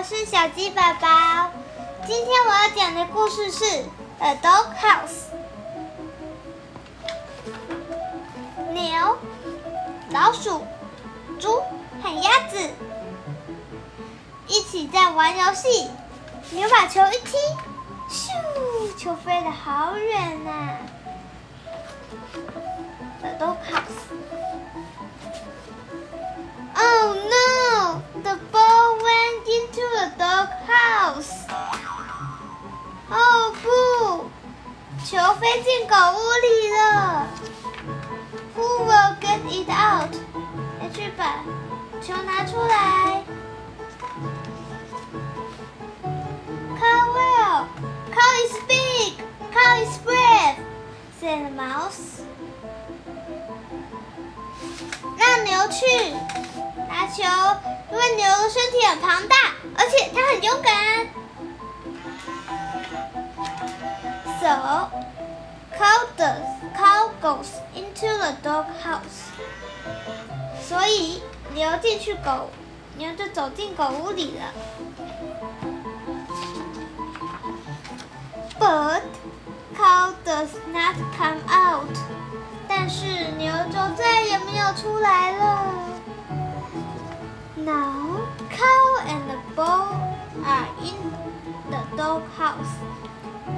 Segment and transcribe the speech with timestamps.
[0.00, 1.50] 我是小鸡宝宝。
[2.06, 3.64] 今天我要讲的故事是
[4.18, 5.28] 《A Dog House》。
[8.72, 9.18] 牛、
[10.08, 10.64] 老鼠、
[11.38, 11.62] 猪
[12.02, 12.58] 和鸭子
[14.46, 15.90] 一起在玩游戏。
[16.52, 17.36] 牛把球一踢，
[18.08, 18.30] 咻，
[18.96, 20.78] 球飞得好远呐
[23.20, 24.08] ！The Dog House。
[26.74, 28.00] Oh no!
[28.22, 28.79] The ball
[35.79, 37.27] 球飞进狗屋里了。
[38.55, 40.13] Who will get it out?
[40.81, 41.39] 谁去把
[42.01, 43.23] 球拿出来？
[46.77, 47.67] Cow will.
[48.11, 49.13] Cow is big.
[49.53, 50.57] Cow is brave.
[51.21, 52.23] Said the mouse.
[55.17, 55.85] 让牛去
[56.89, 57.23] 拿球，
[57.91, 59.35] 因为牛的身体很庞大，
[59.77, 61.07] 而且它很勇敢。
[67.20, 69.30] Goes into the dog house.
[70.60, 71.22] 所以
[71.54, 72.50] 牛进去狗，
[72.96, 74.52] 牛就走进狗屋里了。
[78.58, 79.02] But
[79.76, 81.96] cow does not come out.
[82.68, 85.64] 但是牛就再也没有出来了。
[87.56, 89.88] Now cow and the bull
[90.44, 91.12] are in
[91.70, 92.76] the dog house.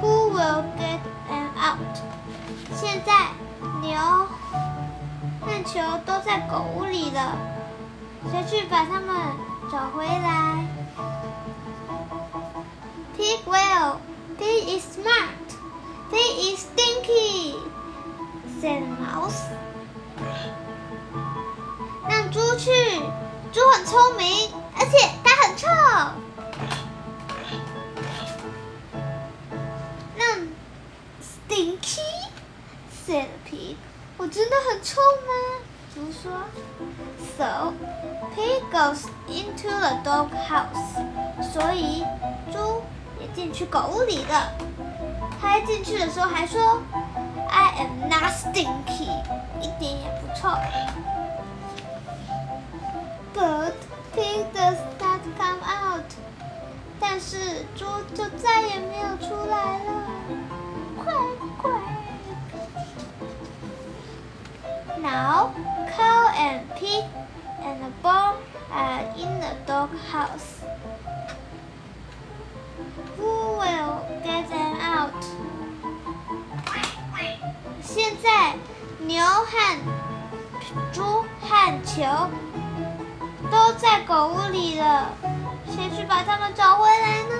[0.00, 2.00] Who will get them out?
[2.74, 3.12] 现在
[3.80, 3.96] 牛
[5.40, 7.36] 和球都在狗屋里了，
[8.30, 9.14] 谁去把它们
[9.70, 10.66] 找回来
[13.16, 13.96] ？Pig will.
[14.38, 15.48] Pig is smart.
[16.10, 17.56] Pig is stinky.
[18.60, 19.42] said mouse.
[22.08, 22.70] 让猪去，
[23.52, 25.66] 猪很聪明，而且它很臭。
[30.16, 30.38] 让
[31.22, 32.05] Stinky
[33.06, 33.76] said the pig.
[34.16, 35.32] 我真的很臭吗？
[35.94, 36.32] 猪说。
[37.38, 37.72] So
[38.34, 41.00] pig goes into the dog house.
[41.52, 42.04] 所以
[42.52, 42.82] 猪
[43.20, 44.52] 也进去狗屋里了。
[45.40, 46.82] 它进去的时候还说。
[47.48, 49.08] I am not stinky，
[49.60, 50.48] 一点也不臭。
[53.34, 53.72] But
[54.14, 56.04] pig does not come out，
[56.98, 59.95] 但是猪就再也没有出来了。
[64.98, 65.52] ！Now
[65.96, 67.04] cow and pig
[67.62, 68.36] and the bull
[68.72, 70.62] are in the dog house.
[73.16, 75.12] Who will get them out?
[77.82, 78.54] 现在
[78.98, 79.78] 牛和
[80.92, 82.02] 猪和球
[83.50, 85.12] 都在狗屋里了，
[85.66, 87.34] 谁去把它们找回来呢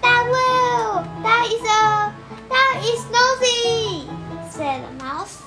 [0.00, 2.12] ？That will, that is a,
[2.48, 4.08] that is nosy,
[4.50, 5.40] said the mouse.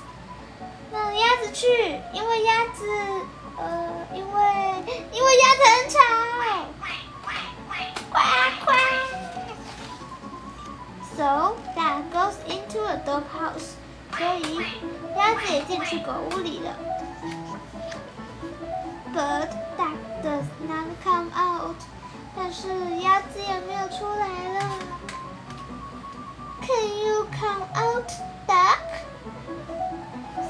[1.55, 1.65] 去，
[2.11, 2.85] 因为鸭子，
[3.57, 4.41] 呃，因为
[5.13, 5.97] 因为鸭子很吵，
[8.11, 8.13] 呱
[8.65, 8.67] 呱。
[11.15, 13.77] So that goes into a dog house.
[14.17, 14.59] 所以
[15.15, 16.75] 鸭子也进去狗屋里了。
[19.13, 21.77] But that does not come out.
[22.35, 22.67] 但是
[22.97, 24.27] 鸭子也没有出来
[24.59, 24.59] 了。
[26.61, 28.11] Can you come out.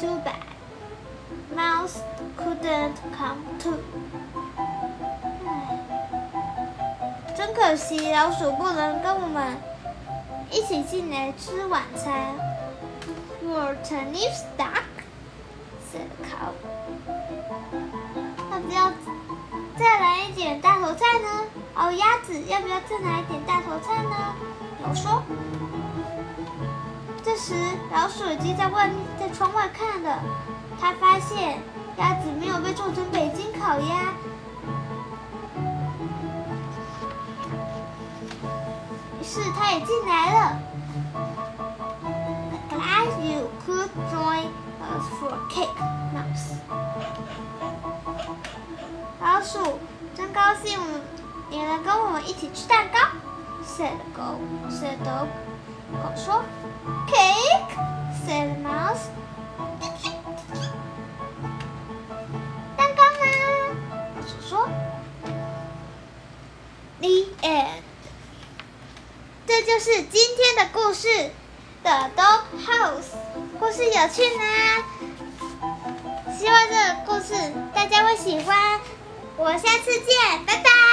[0.00, 0.40] Too bad,
[1.54, 1.98] mouse
[2.34, 3.80] couldn't come too.
[7.36, 9.58] 真可惜，老鼠不能跟我们
[10.50, 12.34] 一起进来吃晚餐。
[13.44, 14.84] More turnips, duck,"
[15.92, 16.54] said the cow.
[18.50, 18.92] 要不要
[19.78, 21.44] 再来一点大头菜呢？
[21.74, 24.34] 哦，鸭子，要不要再来一点大头菜呢？
[24.78, 25.22] 牛说。
[27.40, 27.54] 时
[27.90, 30.18] 老鼠已经在外面，在窗外看了。
[30.78, 31.58] 他发现
[31.96, 34.12] 鸭子没有被做成北京烤鸭，
[39.18, 40.58] 于是他也进来了。
[42.68, 44.44] Glad you could join
[44.82, 45.74] us for cake,
[46.14, 46.58] mouse。
[49.18, 49.78] 老鼠，
[50.14, 50.78] 真高兴
[51.48, 52.98] 你能跟我们一起吃蛋糕。
[53.64, 54.40] Said dog.
[54.70, 55.28] Said dog.
[55.92, 56.02] Dog.
[56.02, 56.44] 狗说
[57.08, 57.74] ，Cake.
[58.26, 59.08] said the mouse.
[62.76, 63.24] 蛋糕呢？
[64.16, 64.68] 老鼠说。
[67.00, 67.82] The end.
[69.46, 71.08] 这就是今天的故事
[71.82, 73.16] ，The Dog House。
[73.58, 74.42] 故事有趣吗？
[76.38, 77.34] 希望这个故事
[77.74, 78.80] 大家会喜欢。
[79.36, 80.89] 我下次见，拜拜。